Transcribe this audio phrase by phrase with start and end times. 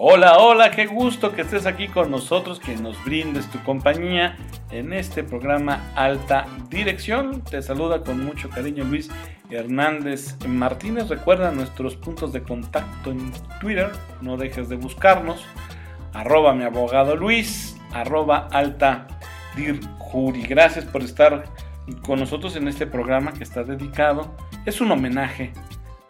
[0.00, 4.36] Hola, hola, qué gusto que estés aquí con nosotros, que nos brindes tu compañía
[4.70, 7.42] en este programa Alta Dirección.
[7.42, 9.10] Te saluda con mucho cariño Luis
[9.50, 11.08] Hernández Martínez.
[11.08, 13.90] Recuerda nuestros puntos de contacto en Twitter,
[14.20, 15.44] no dejes de buscarnos.
[16.12, 19.08] Arroba mi abogado Luis, arroba Alta
[19.56, 20.42] Dirjuri.
[20.42, 21.42] Gracias por estar
[22.02, 24.32] con nosotros en este programa que está dedicado.
[24.64, 25.52] Es un homenaje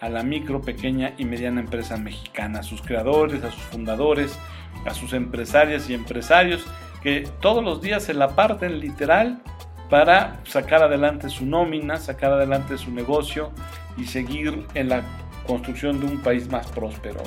[0.00, 4.38] a la micro, pequeña y mediana empresa mexicana, a sus creadores, a sus fundadores,
[4.86, 6.64] a sus empresarias y empresarios
[7.02, 9.42] que todos los días se la parten literal
[9.88, 13.52] para sacar adelante su nómina, sacar adelante su negocio
[13.96, 15.02] y seguir en la
[15.46, 17.22] construcción de un país más próspero.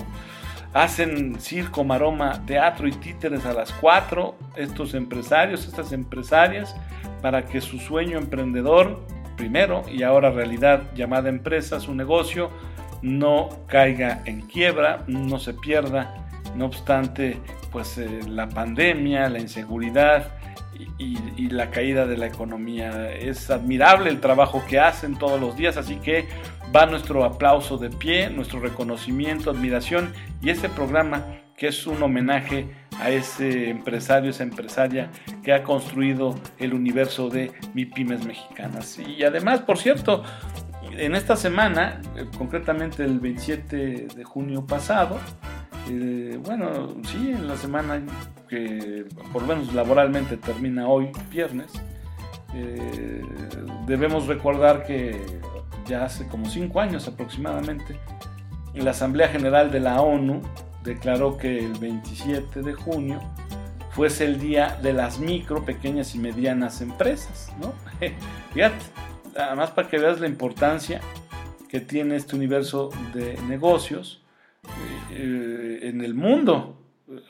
[0.74, 6.76] Hacen circo, maroma, teatro y títeres a las 4 estos empresarios, estas empresarias,
[7.22, 9.02] para que su sueño emprendedor
[9.36, 12.50] primero y ahora realidad llamada empresa, su negocio,
[13.02, 16.16] no caiga en quiebra, no se pierda.
[16.56, 17.38] No obstante,
[17.72, 20.32] pues eh, la pandemia, la inseguridad
[20.98, 23.12] y, y, la caída de la economía.
[23.14, 26.28] Es admirable el trabajo que hacen todos los días, así que
[26.76, 31.24] va nuestro aplauso de pie, nuestro reconocimiento, admiración y este programa
[31.56, 32.68] que es un homenaje
[33.02, 35.10] a ese empresario, esa empresaria
[35.44, 39.00] que ha construido el universo de MIPIMES mexicanas.
[39.00, 40.24] Y además, por cierto,
[40.96, 45.18] en esta semana, eh, concretamente el 27 de junio pasado,
[45.90, 48.04] eh, bueno, sí, en la semana
[48.48, 51.72] que por lo menos laboralmente termina hoy, viernes,
[52.54, 53.24] eh,
[53.88, 55.20] debemos recordar que
[55.88, 57.98] ya hace como cinco años aproximadamente,
[58.76, 60.42] la Asamblea General de la ONU
[60.84, 63.22] declaró que el 27 de junio
[63.92, 67.74] fuese el día de las micro, pequeñas y medianas empresas, ¿no?
[68.54, 68.86] Fíjate,
[69.38, 71.02] además para que veas la importancia
[71.70, 74.24] que tiene este universo de negocios
[75.12, 76.78] eh, en el mundo.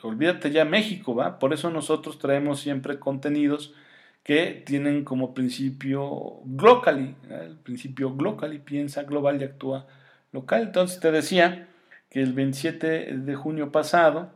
[0.02, 1.38] Olvídate ya México, ¿va?
[1.38, 3.74] Por eso nosotros traemos siempre contenidos
[4.22, 9.86] que tienen como principio globally, el principio globally, piensa global y actúa
[10.30, 10.62] local.
[10.62, 11.68] Entonces te decía,
[12.12, 14.32] que el 27 de junio pasado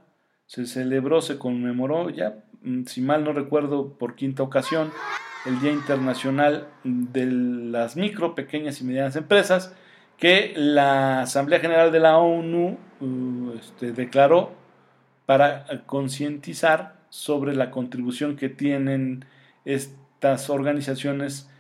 [0.47, 4.91] se celebró, se conmemoró ya, mm, si mal no recuerdo, por quinta ocasión,
[5.45, 9.75] el Día Internacional de las Micro, Pequeñas y Medianas Empresas,
[10.17, 14.53] que la Asamblea General de la ONU uh, este, declaró
[15.27, 19.27] para concientizar sobre la contribución que tienen
[19.67, 21.51] estas organizaciones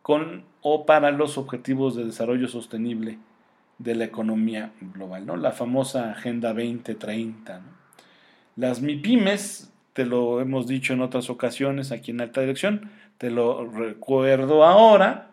[0.00, 3.18] con o para los objetivos de desarrollo sostenible
[3.78, 5.36] de la economía global, ¿no?
[5.36, 7.60] La famosa Agenda 2030.
[8.56, 13.68] Las MIPIMES, te lo hemos dicho en otras ocasiones aquí en Alta Dirección, te lo
[13.70, 15.30] recuerdo ahora,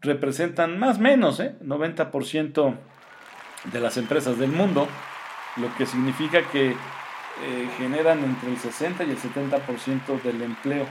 [0.00, 1.54] representan más o menos ¿eh?
[1.62, 2.76] 90%
[3.72, 4.88] de las empresas del mundo,
[5.56, 10.86] lo que significa que eh, generan entre el 60 y el 70% del empleo.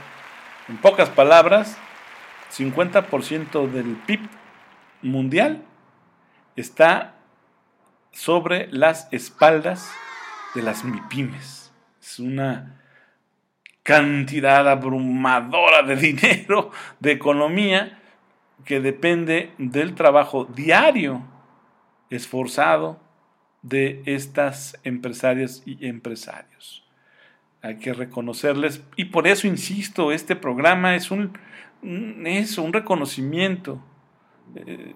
[0.68, 1.76] En pocas palabras,
[2.52, 4.20] 50% del PIB
[5.02, 5.64] mundial
[6.60, 7.14] está
[8.12, 9.90] sobre las espaldas
[10.54, 11.72] de las MIPIMES.
[12.00, 12.80] Es una
[13.82, 17.98] cantidad abrumadora de dinero, de economía,
[18.64, 21.22] que depende del trabajo diario,
[22.10, 23.00] esforzado
[23.62, 26.84] de estas empresarias y empresarios.
[27.62, 31.38] Hay que reconocerles, y por eso insisto, este programa es un,
[32.24, 33.82] es un reconocimiento
[34.54, 34.94] eh,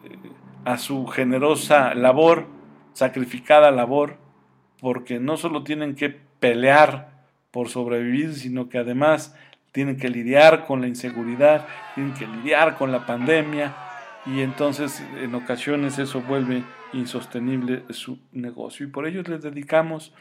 [0.64, 2.46] a su generosa labor,
[2.92, 4.18] sacrificada labor,
[4.80, 9.34] porque no solo tienen que pelear por sobrevivir, sino que además
[9.72, 13.74] tienen que lidiar con la inseguridad, tienen que lidiar con la pandemia
[14.26, 18.86] y entonces en ocasiones eso vuelve insostenible su negocio.
[18.86, 20.14] Y por ello les dedicamos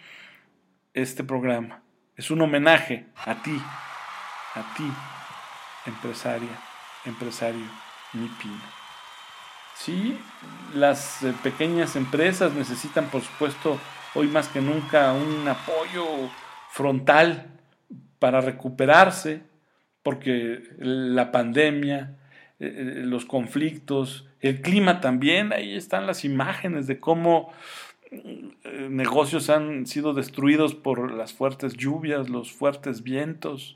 [0.94, 1.82] este programa.
[2.16, 3.60] Es un homenaje a ti,
[4.56, 4.92] a ti,
[5.86, 6.60] empresaria,
[7.06, 7.66] empresario,
[8.14, 8.83] mi pyme.
[9.76, 10.18] Sí,
[10.76, 13.80] las eh, pequeñas empresas necesitan, por supuesto,
[14.16, 16.06] hoy más que nunca un apoyo
[16.70, 17.48] frontal
[18.20, 19.42] para recuperarse,
[20.04, 22.16] porque la pandemia,
[22.60, 27.52] eh, eh, los conflictos, el clima también, ahí están las imágenes de cómo
[28.90, 33.76] negocios han sido destruidos por las fuertes lluvias, los fuertes vientos,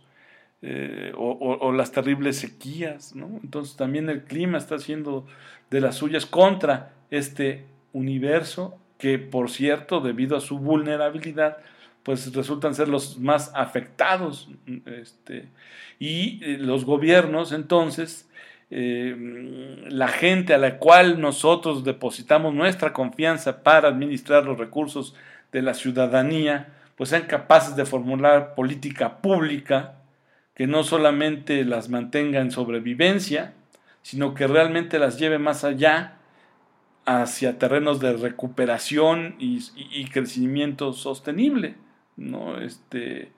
[0.64, 3.40] eh, o, las terribles sequías, ¿no?
[3.44, 5.28] Entonces también el clima está haciendo
[5.70, 11.58] de las suyas contra este universo que, por cierto, debido a su vulnerabilidad,
[12.04, 14.50] pues resultan ser los más afectados.
[14.86, 15.50] Este,
[16.00, 18.30] y eh, los gobiernos, entonces,
[18.70, 19.16] eh,
[19.90, 25.16] la gente a la cual nosotros depositamos nuestra confianza para administrar los recursos
[25.52, 29.96] de la ciudadanía, pues sean capaces de formular política pública
[30.56, 33.54] que no solamente las mantenga en sobrevivencia,
[34.08, 36.14] sino que realmente las lleve más allá
[37.06, 41.76] hacia terrenos de recuperación y, crecimiento sostenible.
[42.16, 42.58] ¿no?
[42.58, 43.34] Este,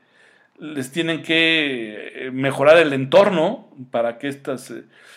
[0.59, 4.71] les tienen que eh, mejorar el entorno para que éstas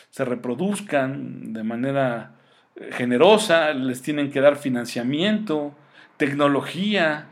[0.09, 2.37] se reproduzcan de manera
[2.75, 5.75] eh, generosa, les tienen que dar financiamiento,
[6.17, 7.27] tecnología,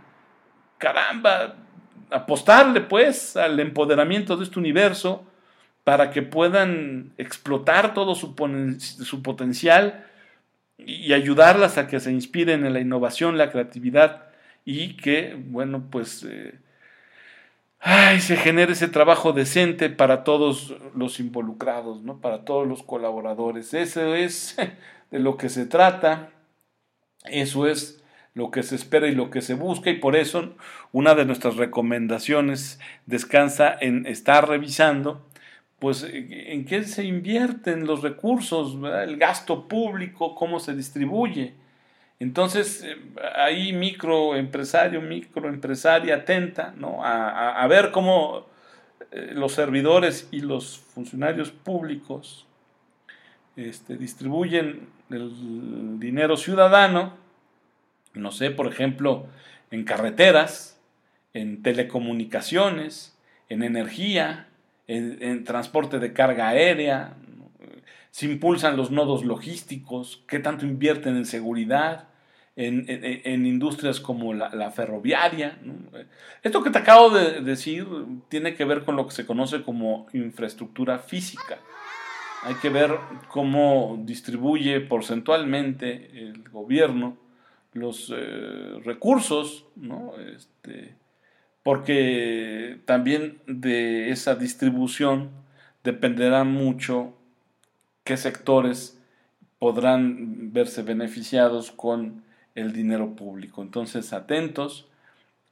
[0.77, 1.57] caramba,
[2.11, 5.25] apostarle pues al empoderamiento de este universo
[5.91, 8.37] para que puedan explotar todo su,
[8.79, 10.07] su potencial
[10.79, 14.27] y ayudarlas a que se inspiren en la innovación, la creatividad
[14.65, 16.61] y que, bueno, pues eh,
[18.21, 22.21] se genere ese trabajo decente para todos los involucrados, ¿no?
[22.21, 23.75] para todos los colaboradores.
[23.75, 24.57] Eso es
[25.11, 26.31] de lo que se trata,
[27.25, 28.01] eso es
[28.35, 30.55] lo que se espera y lo que se busca y por eso
[30.93, 35.27] una de nuestras recomendaciones descansa en estar revisando
[35.81, 41.55] pues en qué se invierten los recursos, el gasto público, cómo se distribuye.
[42.21, 42.97] Entonces, eh,
[43.35, 47.03] ahí microempresario, microempresaria atenta ¿no?
[47.03, 48.47] a, ver cómo
[49.11, 52.47] eh, los servidores y los funcionarios públicos
[53.56, 57.15] este, distribuyen el dinero ciudadano,
[58.12, 59.26] no sé, por ejemplo,
[59.71, 60.79] en carreteras,
[61.33, 63.17] en telecomunicaciones,
[63.49, 64.50] en energía,
[64.91, 67.17] en, transporte de carga aérea,
[68.11, 72.09] se impulsan los nodos logísticos, qué tanto invierten en seguridad,
[72.57, 75.59] en, industrias como la, ferroviaria.
[76.43, 77.87] Esto que te acabo de decir
[78.29, 81.59] tiene que ver con lo que se conoce como infraestructura física.
[82.43, 82.99] Hay que ver
[83.29, 87.17] cómo distribuye porcentualmente el gobierno
[87.73, 90.15] los eh, recursos, ¿no?
[90.19, 90.97] Este,
[91.71, 95.31] porque también de esa distribución
[95.85, 97.15] dependerá mucho
[98.03, 99.01] qué sectores
[99.61, 102.25] podrán verse beneficiados con
[102.57, 103.63] el dinero público.
[103.63, 104.89] Entonces, atentos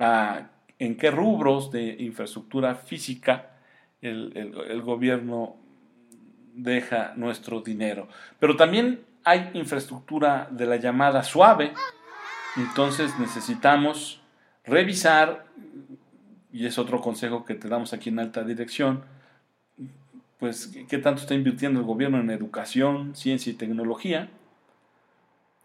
[0.00, 0.48] a
[0.80, 3.50] en qué rubros de infraestructura física
[4.02, 5.54] el, gobierno
[6.52, 8.08] deja nuestro dinero.
[8.40, 11.74] Pero también hay infraestructura de la llamada suave.
[12.56, 14.20] Entonces necesitamos
[14.64, 15.46] revisar
[16.52, 19.04] y es otro consejo que te damos aquí en alta dirección,
[20.38, 24.30] pues qué tanto está invirtiendo el gobierno en educación, ciencia y tecnología,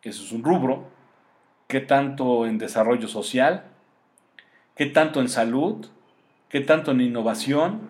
[0.02, 0.90] eso es un rubro,
[1.68, 3.64] qué tanto en desarrollo social,
[4.76, 5.88] qué tanto en salud,
[6.50, 7.90] qué tanto en innovación,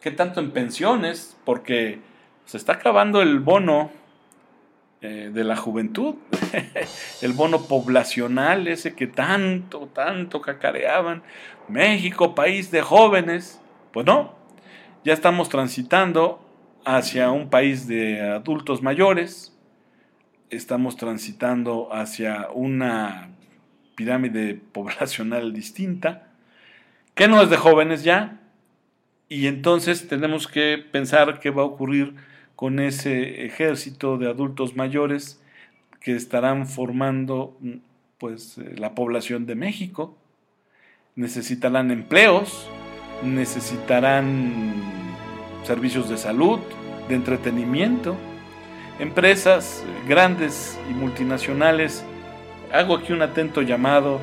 [0.00, 2.00] qué tanto en pensiones, porque
[2.44, 3.90] se está acabando el bono
[5.06, 6.14] eh, de la juventud,
[7.20, 11.22] el bono poblacional, ese que tanto, tanto cacareaban,
[11.68, 13.60] México, país de jóvenes,
[13.92, 14.34] pues no,
[15.04, 16.42] ya estamos transitando
[16.86, 19.54] hacia un país de adultos mayores,
[20.48, 23.28] estamos transitando hacia una
[23.96, 26.28] pirámide poblacional distinta,
[27.14, 28.40] que no es de jóvenes ya,
[29.28, 32.14] y entonces tenemos que pensar qué va a ocurrir
[32.56, 35.40] con ese ejército de adultos mayores
[36.00, 37.56] que estarán formando
[38.18, 40.16] pues eh, la población de México.
[41.16, 42.68] Necesitarán empleos,
[43.22, 44.74] necesitarán
[45.64, 46.60] servicios de salud,
[47.08, 48.16] de entretenimiento,
[48.98, 52.04] empresas grandes y multinacionales.
[52.72, 54.20] Hago aquí un atento llamado,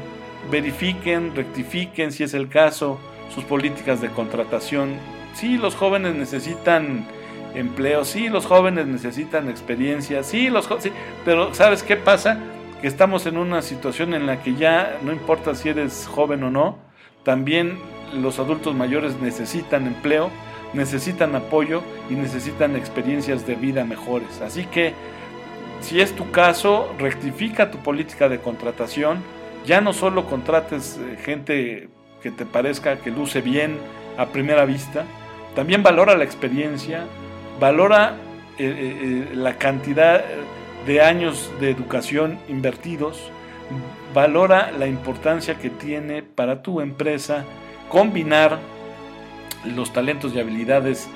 [0.50, 3.00] verifiquen, rectifiquen si es el caso
[3.34, 4.96] sus políticas de contratación.
[5.34, 7.06] Sí, los jóvenes necesitan
[7.56, 10.92] empleo, sí, los jóvenes necesitan experiencia, sí, los sí,
[11.26, 12.40] pero ¿sabes qué pasa?
[12.82, 16.52] Que estamos en una situación en la que ya no importa si eres joven o
[16.52, 16.78] no,
[17.24, 17.78] también
[18.14, 20.30] los adultos mayores necesitan empleo,
[20.74, 24.42] necesitan apoyo y necesitan experiencias de vida mejores.
[24.42, 24.94] Así que
[25.82, 29.24] si es tu caso, rectifica tu política de contratación,
[29.66, 31.90] ya no solo contrates eh, gente
[32.22, 33.78] que te parezca que luce bien
[34.18, 35.06] a primera vista,
[35.56, 37.06] también valora la experiencia,
[37.62, 38.16] valora
[38.58, 40.26] eh, eh, eh, la cantidad
[40.88, 43.32] de años de educación invertidos,
[44.16, 47.46] valora la importancia que tiene para tu empresa
[47.88, 48.58] combinar
[49.76, 51.08] los talentos y habilidades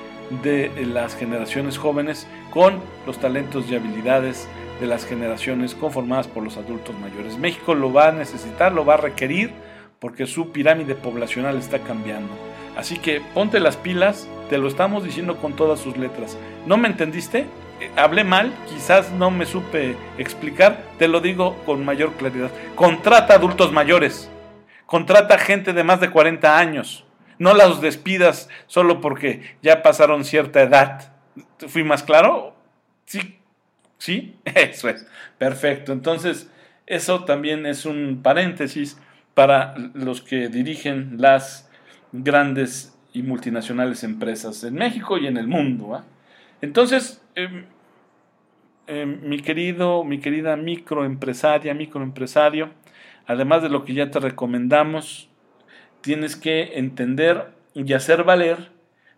[0.44, 4.48] de las generaciones jóvenes con los talentos y habilidades
[4.80, 7.38] de las generaciones conformadas por los adultos mayores.
[7.38, 9.50] México lo va a necesitar, lo va a requerir
[9.98, 12.32] porque su pirámide poblacional está cambiando.
[12.76, 16.36] Así que ponte las pilas, te lo estamos diciendo con todas sus letras.
[16.66, 17.46] ¿No me entendiste?
[17.80, 22.50] Eh, hablé mal, quizás no me supe explicar, te lo digo con mayor claridad.
[22.74, 24.30] Contrata adultos mayores.
[24.86, 27.04] Contrata gente de más de 40 años.
[27.38, 31.12] No las despidas solo porque ya pasaron cierta edad.
[31.66, 32.56] ¿Fui más claro?
[33.04, 33.38] Sí.
[33.98, 34.36] ¿Sí?
[34.44, 35.06] Eso es.
[35.38, 35.92] Perfecto.
[35.92, 36.48] Entonces,
[36.86, 38.96] eso también es un paréntesis
[39.34, 41.68] para los que dirigen las
[42.12, 46.04] grandes y multinacionales empresas en México y en el mundo.
[46.60, 47.64] Entonces, em,
[48.86, 52.68] em, mi querido, mi querida microempresaria, microempresario,
[53.26, 55.30] además de lo que ya te recomendamos,
[56.02, 58.70] tienes que entender y hacer valer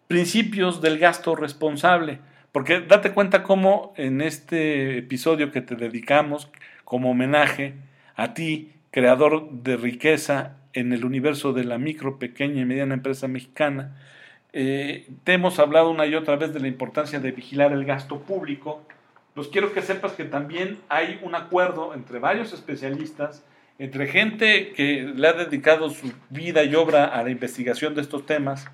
[0.06, 2.20] principios del gasto responsable.
[2.52, 6.48] Porque date cuenta cómo en este episodio que te dedicamos
[6.84, 7.74] como homenaje
[8.14, 13.28] a ti, creador de riqueza en el universo de la micro, pequeña y mediana empresa
[13.28, 13.96] mexicana,
[14.52, 18.20] eh, te hemos hablado una y otra vez de la importancia de vigilar el gasto
[18.20, 18.82] público.
[19.34, 23.44] Los quiero que sepas que también hay un acuerdo entre varios especialistas
[23.78, 28.26] entre gente que le ha dedicado su vida y obra a la investigación de estos
[28.26, 28.66] temas,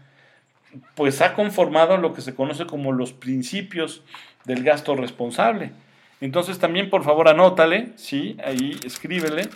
[0.95, 4.03] pues ha conformado lo que se conoce como los principios
[4.45, 5.73] del gasto responsable.
[6.21, 9.49] Entonces también por favor anótale, sí, ahí escríbele,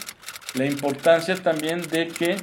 [0.55, 2.37] la importancia también de que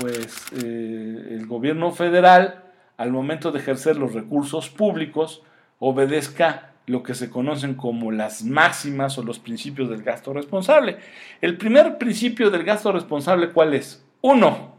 [0.00, 2.64] pues eh, el gobierno federal
[2.96, 5.42] al momento de ejercer los recursos públicos
[5.78, 10.98] obedezca lo que se conocen como las máximas o los principios del gasto responsable.
[11.40, 14.04] El primer principio del gasto responsable, ¿cuál es?
[14.20, 14.76] Uno,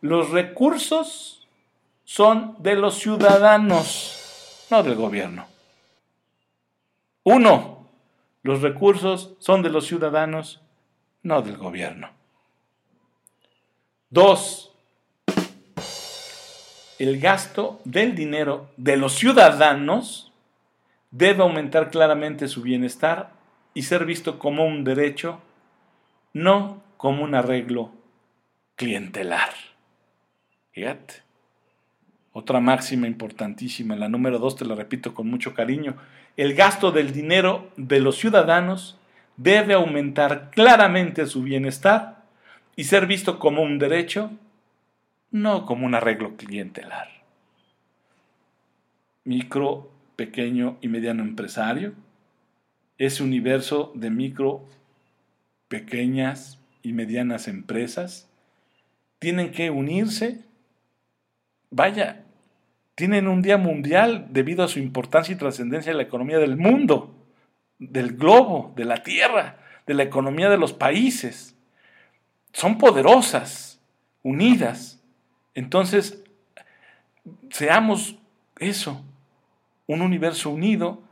[0.00, 1.46] los recursos
[2.04, 5.46] son de los ciudadanos, no del gobierno.
[7.24, 7.88] Uno,
[8.42, 10.62] los recursos son de los ciudadanos,
[11.26, 12.10] no del gobierno.
[14.10, 14.72] Dos,
[17.00, 20.32] el gasto del dinero de los ciudadanos
[21.10, 23.32] debe aumentar claramente su bienestar
[23.74, 25.40] y ser visto como un derecho,
[26.32, 27.90] no como un arreglo
[28.76, 29.50] clientelar.
[30.70, 31.26] Fíjate.
[32.32, 35.96] Otra máxima importantísima, la número dos, te la repito con mucho cariño.
[36.36, 38.98] El gasto del dinero de los ciudadanos
[39.36, 42.24] debe aumentar claramente su bienestar
[42.74, 44.30] y ser visto como un derecho,
[45.30, 47.08] no como un arreglo clientelar.
[49.24, 51.94] Micro pequeño y mediano empresario,
[52.98, 54.64] ese universo de micro,
[55.68, 58.28] pequeñas y medianas empresas,
[59.18, 60.44] tienen que unirse.
[61.70, 62.24] Vaya,
[62.94, 67.15] tienen un día mundial debido a su importancia y trascendencia en la economía del mundo,
[67.78, 69.56] del globo, de la tierra,
[69.86, 71.54] de la economía de los países.
[72.52, 73.80] Son poderosas,
[74.22, 75.00] unidas.
[75.54, 76.22] Entonces,
[77.50, 78.16] seamos
[78.58, 79.04] eso,
[79.86, 81.02] un universo unido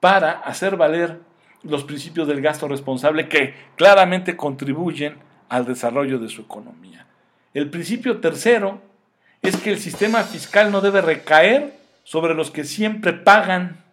[0.00, 1.20] para hacer valer
[1.62, 5.16] los principios del gasto responsable que claramente contribuyen
[5.48, 7.06] al desarrollo de su economía.
[7.54, 8.80] El principio tercero
[9.42, 13.84] es que el sistema fiscal no debe recaer sobre los que siempre pagan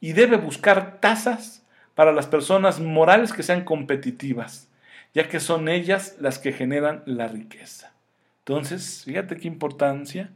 [0.00, 1.64] y debe buscar tasas
[1.94, 4.68] para las personas morales que sean competitivas,
[5.14, 7.92] ya que son ellas las que generan la riqueza.
[8.38, 10.30] Entonces, fíjate qué importancia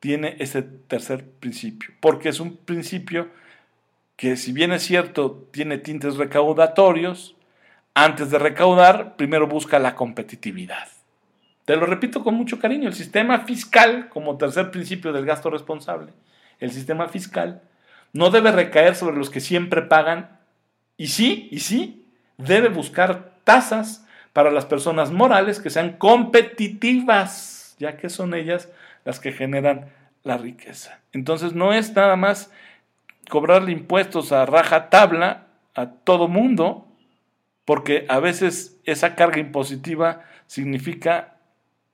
[0.00, 3.28] tiene ese tercer principio, porque es un principio
[4.16, 7.36] que si bien es cierto tiene tintes recaudatorios,
[7.94, 10.88] antes de recaudar, primero busca la competitividad.
[11.64, 16.12] Te lo repito con mucho cariño, el sistema fiscal, como tercer principio del gasto responsable,
[16.60, 17.62] el sistema fiscal
[18.12, 20.38] no debe recaer sobre los que siempre pagan
[20.96, 27.96] y sí, y sí, debe buscar tasas para las personas morales que sean competitivas, ya
[27.96, 28.68] que son ellas
[29.04, 29.86] las que generan
[30.24, 31.00] la riqueza.
[31.12, 32.50] Entonces no es nada más
[33.30, 36.86] cobrarle impuestos a raja tabla a todo mundo,
[37.64, 41.36] porque a veces esa carga impositiva significa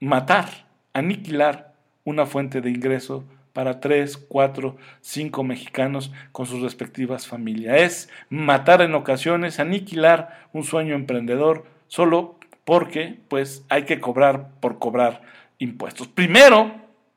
[0.00, 0.48] matar,
[0.92, 7.80] aniquilar una fuente de ingreso para tres, cuatro, cinco mexicanos con sus respectivas familias.
[7.80, 14.78] Es matar en ocasiones, aniquilar un sueño emprendedor solo porque pues hay que cobrar por
[14.78, 15.22] cobrar
[15.58, 16.08] impuestos.
[16.08, 16.74] Primero,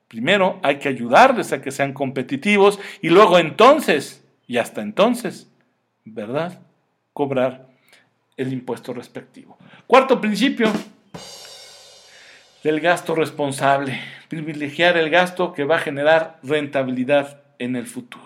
[0.07, 5.51] primero hay que ayudarles a que sean competitivos y luego entonces, y hasta entonces,
[6.05, 6.59] ¿verdad?
[7.13, 7.67] Cobrar
[8.37, 9.57] el impuesto respectivo.
[9.87, 10.71] Cuarto principio
[12.63, 18.25] del gasto responsable, privilegiar el gasto que va a generar rentabilidad en el futuro.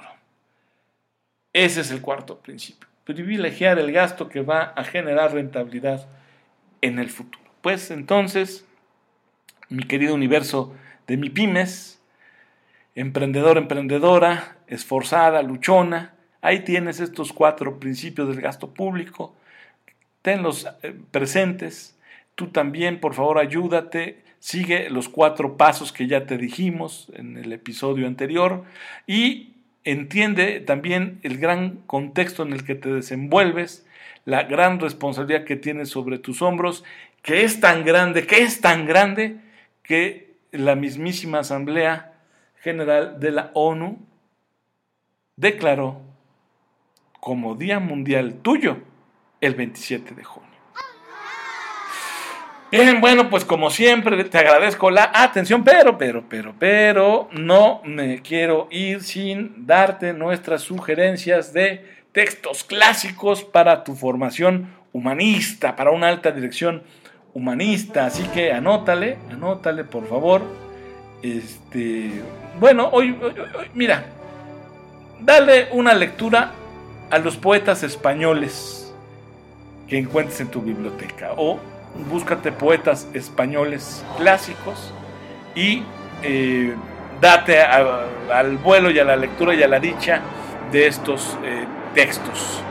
[1.53, 6.07] Ese es el cuarto principio, privilegiar el gasto que va a generar rentabilidad
[6.81, 7.43] en el futuro.
[7.61, 8.65] Pues entonces,
[9.69, 10.73] mi querido universo
[11.07, 12.01] de mi pymes,
[12.95, 16.13] emprendedor, emprendedora, esforzada, luchona.
[16.41, 19.35] Ahí tienes estos cuatro principios del gasto público.
[20.21, 21.97] Tenlos eh, presentes.
[22.35, 24.23] Tú también, por favor, ayúdate.
[24.39, 28.63] Sigue los cuatro pasos que ya te dijimos en el episodio anterior
[29.05, 33.85] y entiende también el gran contexto en el que te desenvuelves,
[34.25, 36.83] la gran responsabilidad que tienes sobre tus hombros,
[37.21, 39.37] que es tan grande, que es tan grande
[39.83, 42.13] que la mismísima Asamblea
[42.61, 43.99] General de la ONU
[45.35, 46.01] declaró
[47.19, 48.77] como Día Mundial tuyo
[49.39, 50.50] el 27 de junio.
[52.71, 58.21] Bien, bueno, pues como siempre te agradezco la atención, pero, pero, pero, pero, no me
[58.21, 66.07] quiero ir sin darte nuestras sugerencias de textos clásicos para tu formación humanista, para una
[66.07, 66.83] alta dirección
[67.33, 68.05] humanista.
[68.05, 70.41] Así que anótale, anótale, por favor.
[71.21, 72.21] Este,
[72.57, 74.05] bueno, hoy, hoy mira,
[75.19, 76.53] dale una lectura
[77.09, 78.93] a los poetas españoles
[79.89, 81.59] que encuentres en tu biblioteca o
[82.09, 84.93] búscate poetas españoles clásicos
[85.55, 85.83] y
[86.23, 86.75] eh,
[87.19, 90.21] date al vuelo y a la lectura y a la dicha
[90.71, 92.61] de estos eh, textos.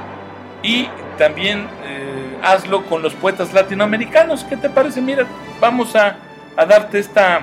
[0.63, 4.45] Y también eh, hazlo con los poetas latinoamericanos.
[4.45, 5.01] ¿Qué te parece?
[5.01, 5.27] Mira,
[5.61, 6.17] vamos a,
[6.57, 7.43] a darte esta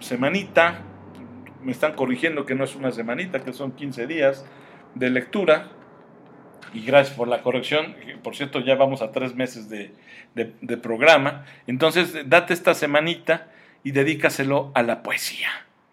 [0.00, 0.80] semanita.
[1.62, 4.44] Me están corrigiendo que no es una semanita, que son 15 días
[4.94, 5.68] de lectura
[6.72, 7.94] y gracias por la corrección.
[8.22, 9.92] Por cierto, ya vamos a tres meses de,
[10.82, 11.44] programa.
[11.66, 13.48] Entonces, date esta semanita
[13.82, 15.48] y dedícaselo a la poesía.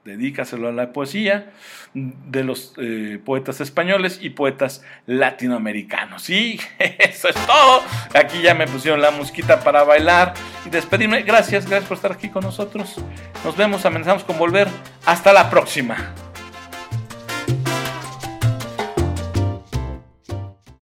[0.05, 1.51] Dedícaselo a la poesía
[1.93, 6.29] de los eh, poetas españoles y poetas latinoamericanos.
[6.29, 7.83] Y eso es todo.
[8.15, 10.33] Aquí ya me pusieron la musquita para bailar
[10.65, 11.21] y despedirme.
[11.21, 12.95] Gracias, gracias por estar aquí con nosotros.
[13.43, 14.67] Nos vemos, amenazamos con volver.
[15.05, 16.30] Hasta la próxima.